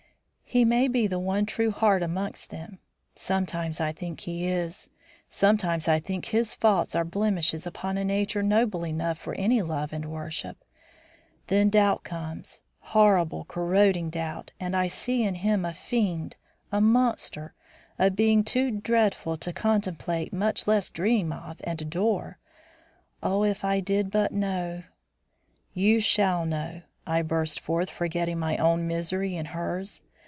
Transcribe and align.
"He 0.53 0.65
may 0.65 0.89
be 0.89 1.07
the 1.07 1.17
one 1.17 1.45
true 1.45 1.71
heart 1.71 2.03
amongst 2.03 2.49
them. 2.49 2.79
Sometimes 3.15 3.79
I 3.79 3.93
think 3.93 4.19
he 4.19 4.45
is; 4.45 4.89
sometimes 5.29 5.87
I 5.87 5.97
think 6.01 6.25
his 6.25 6.53
faults 6.55 6.93
are 6.93 7.05
blemishes 7.05 7.65
upon 7.65 7.97
a 7.97 8.03
nature 8.03 8.43
noble 8.43 8.85
enough 8.85 9.17
for 9.17 9.33
any 9.35 9.61
love 9.61 9.93
and 9.93 10.11
worship; 10.11 10.57
then 11.47 11.69
doubt 11.69 12.03
comes, 12.03 12.59
horrible, 12.79 13.45
corroding 13.45 14.09
doubt, 14.09 14.51
and 14.59 14.75
I 14.75 14.89
see 14.89 15.23
in 15.23 15.35
him 15.35 15.63
a 15.63 15.71
fiend, 15.73 16.35
a 16.69 16.81
monster, 16.81 17.53
a 17.97 18.11
being 18.11 18.43
too 18.43 18.71
dreadful 18.71 19.37
to 19.37 19.53
contemplate, 19.53 20.33
much 20.33 20.67
less 20.67 20.89
dream 20.89 21.31
of 21.31 21.61
and 21.63 21.81
adore. 21.81 22.39
Oh, 23.23 23.45
if 23.45 23.63
I 23.63 23.79
did 23.79 24.11
but 24.11 24.33
know" 24.33 24.83
"You 25.83 26.01
shall 26.01 26.45
know!" 26.45 26.81
I 27.07 27.21
burst 27.21 27.61
forth, 27.61 27.89
forgetting 27.89 28.37
my 28.39 28.57
own 28.57 28.85
misery 28.85 29.37
in 29.37 29.45
hers. 29.45 30.01